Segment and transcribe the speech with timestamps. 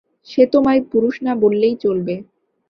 [0.29, 2.15] সে তোমায় পুরুষ না বললেই চলবে।